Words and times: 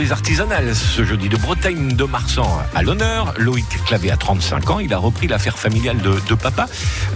entreprise 0.00 0.42
ce 0.74 1.04
jeudi 1.04 1.28
de 1.28 1.36
Bretagne 1.36 1.94
de 1.94 2.04
Marsan 2.04 2.48
à 2.74 2.82
l'honneur. 2.82 3.34
Loïc 3.38 3.66
Clavé 3.84 4.10
a 4.10 4.16
35 4.16 4.70
ans. 4.70 4.80
Il 4.80 4.94
a 4.94 4.98
repris 4.98 5.26
l'affaire 5.26 5.58
familiale 5.58 5.98
de, 5.98 6.14
de 6.26 6.34
papa 6.34 6.66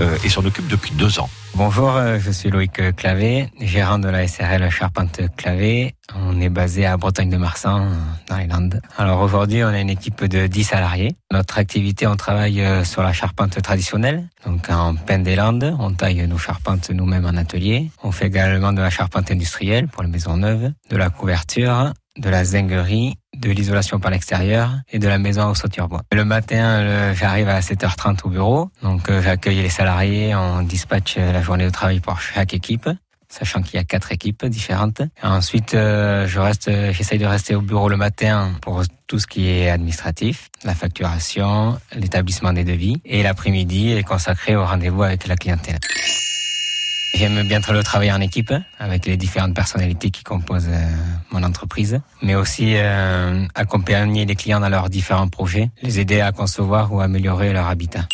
euh, 0.00 0.18
et 0.22 0.28
s'en 0.28 0.44
occupe 0.44 0.68
depuis 0.68 0.92
deux 0.92 1.18
ans. 1.18 1.30
Bonjour, 1.54 1.96
euh, 1.96 2.18
je 2.20 2.30
suis 2.30 2.50
Loïc 2.50 2.94
Clavé, 2.94 3.48
gérant 3.58 3.98
de 3.98 4.08
la 4.08 4.28
SRL 4.28 4.68
Charpente 4.70 5.22
Clavé. 5.36 5.94
On 6.14 6.38
est 6.40 6.50
basé 6.50 6.84
à 6.84 6.98
Bretagne 6.98 7.30
de 7.30 7.38
Marsan, 7.38 7.88
dans 8.28 8.36
les 8.36 8.46
Landes. 8.46 8.80
Alors 8.98 9.22
aujourd'hui, 9.22 9.64
on 9.64 9.68
a 9.68 9.80
une 9.80 9.90
équipe 9.90 10.22
de 10.24 10.46
10 10.46 10.64
salariés. 10.64 11.16
Notre 11.32 11.56
activité, 11.56 12.06
on 12.06 12.16
travaille 12.16 12.60
euh, 12.60 12.84
sur 12.84 13.02
la 13.02 13.14
charpente 13.14 13.60
traditionnelle, 13.62 14.28
donc 14.44 14.68
en 14.68 14.94
pain 14.94 15.20
des 15.20 15.36
Landes. 15.36 15.74
On 15.78 15.92
taille 15.94 16.26
nos 16.26 16.38
charpentes 16.38 16.90
nous-mêmes 16.90 17.24
en 17.24 17.36
atelier. 17.36 17.90
On 18.02 18.12
fait 18.12 18.26
également 18.26 18.74
de 18.74 18.82
la 18.82 18.90
charpente 18.90 19.30
industrielle 19.30 19.88
pour 19.88 20.02
les 20.02 20.10
maisons 20.10 20.36
neuves, 20.36 20.70
de 20.90 20.96
la 20.98 21.08
couverture, 21.08 21.94
de 22.18 22.28
la 22.30 22.44
zinguerie, 22.44 23.16
de 23.36 23.50
l'isolation 23.50 23.98
par 23.98 24.10
l'extérieur 24.10 24.70
et 24.92 24.98
de 24.98 25.08
la 25.08 25.18
maison 25.18 25.48
au 25.48 25.54
sauture 25.54 25.88
bois. 25.88 26.02
Le 26.12 26.24
matin, 26.24 27.12
j'arrive 27.14 27.48
à 27.48 27.60
7h30 27.60 28.20
au 28.24 28.28
bureau, 28.28 28.70
donc 28.82 29.08
euh, 29.08 29.20
j'accueille 29.22 29.62
les 29.62 29.68
salariés, 29.68 30.34
on 30.34 30.62
dispatche 30.62 31.16
la 31.16 31.42
journée 31.42 31.64
de 31.64 31.70
travail 31.70 32.00
pour 32.00 32.20
chaque 32.20 32.54
équipe 32.54 32.88
sachant 33.34 33.62
qu'il 33.62 33.74
y 33.74 33.78
a 33.78 33.84
quatre 33.84 34.12
équipes 34.12 34.46
différentes. 34.46 35.02
ensuite, 35.22 35.74
euh, 35.74 36.26
je 36.28 36.38
reste, 36.38 36.70
j'essaye 36.92 37.18
de 37.18 37.26
rester 37.26 37.54
au 37.54 37.60
bureau 37.60 37.88
le 37.88 37.96
matin 37.96 38.52
pour 38.62 38.82
tout 39.06 39.18
ce 39.18 39.26
qui 39.26 39.48
est 39.48 39.68
administratif, 39.70 40.50
la 40.64 40.74
facturation, 40.74 41.78
l'établissement 41.96 42.52
des 42.52 42.64
devis, 42.64 42.96
et 43.04 43.22
l'après-midi 43.22 43.90
est 43.90 44.04
consacré 44.04 44.54
au 44.56 44.64
rendez-vous 44.64 45.02
avec 45.02 45.26
la 45.26 45.36
clientèle. 45.36 45.78
J'aime 47.14 47.46
bien 47.46 47.60
le 47.70 47.82
travail 47.84 48.10
en 48.10 48.20
équipe 48.20 48.52
avec 48.80 49.06
les 49.06 49.16
différentes 49.16 49.54
personnalités 49.54 50.10
qui 50.10 50.24
composent 50.24 50.68
euh, 50.68 50.96
mon 51.30 51.44
entreprise, 51.44 52.00
mais 52.22 52.34
aussi 52.34 52.72
euh, 52.74 53.46
accompagner 53.54 54.26
les 54.26 54.34
clients 54.34 54.58
dans 54.58 54.68
leurs 54.68 54.90
différents 54.90 55.28
projets, 55.28 55.70
les 55.80 56.00
aider 56.00 56.20
à 56.20 56.32
concevoir 56.32 56.92
ou 56.92 57.00
améliorer 57.00 57.52
leur 57.52 57.68
habitat. 57.68 58.08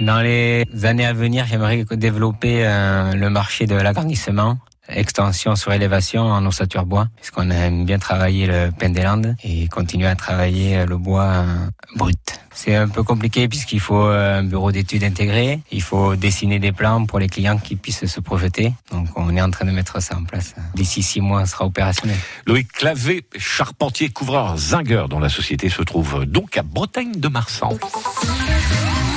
Dans 0.00 0.20
les 0.20 0.64
années 0.82 1.06
à 1.06 1.12
venir, 1.12 1.46
j'aimerais 1.46 1.84
développer 1.92 2.66
euh, 2.66 3.12
le 3.12 3.30
marché 3.30 3.66
de 3.66 3.76
l'agrandissement, 3.76 4.58
extension 4.88 5.54
sur 5.54 5.72
élévation 5.72 6.22
en 6.22 6.44
ossature 6.46 6.86
bois, 6.86 7.06
puisqu'on 7.16 7.48
aime 7.50 7.84
bien 7.84 8.00
travailler 8.00 8.46
le 8.46 8.70
Landes 9.04 9.36
et 9.44 9.68
continuer 9.68 10.08
à 10.08 10.16
travailler 10.16 10.84
le 10.84 10.96
bois 10.96 11.44
brut. 11.96 12.39
C'est 12.52 12.74
un 12.74 12.88
peu 12.88 13.02
compliqué 13.02 13.48
puisqu'il 13.48 13.80
faut 13.80 14.02
un 14.02 14.42
bureau 14.42 14.72
d'études 14.72 15.04
intégré, 15.04 15.60
il 15.70 15.82
faut 15.82 16.16
dessiner 16.16 16.58
des 16.58 16.72
plans 16.72 17.06
pour 17.06 17.18
les 17.18 17.28
clients 17.28 17.58
qui 17.58 17.76
puissent 17.76 18.06
se 18.06 18.20
projeter. 18.20 18.72
Donc 18.90 19.08
on 19.16 19.34
est 19.36 19.40
en 19.40 19.50
train 19.50 19.64
de 19.64 19.70
mettre 19.70 20.00
ça 20.02 20.16
en 20.16 20.24
place. 20.24 20.54
D'ici 20.74 21.02
six 21.02 21.20
mois, 21.20 21.46
ce 21.46 21.52
sera 21.52 21.66
opérationnel. 21.66 22.16
Loïc 22.46 22.70
Clavé, 22.72 23.24
charpentier 23.38 24.10
couvreur 24.10 24.56
Zinger, 24.56 25.04
dont 25.08 25.20
la 25.20 25.28
société 25.28 25.68
se 25.68 25.82
trouve 25.82 26.26
donc 26.26 26.56
à 26.56 26.62
Bretagne 26.62 27.12
de 27.16 27.28
Marsan. 27.28 27.76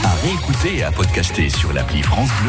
À 0.04 0.14
réécouter 0.22 0.78
et 0.78 0.84
à 0.84 0.92
podcaster 0.92 1.50
sur 1.50 1.74
l'appli 1.74 2.02
France 2.02 2.30
Bleu. 2.30 2.42